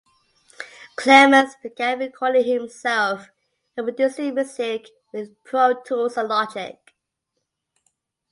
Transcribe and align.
Clemons 0.95 1.53
began 1.61 1.99
recording 1.99 2.43
himself 2.43 3.29
and 3.77 3.85
producing 3.85 4.33
music 4.33 4.87
with 5.13 5.29
Pro 5.43 5.75
Tools 5.83 6.17
and 6.17 6.27
Logic. 6.27 6.79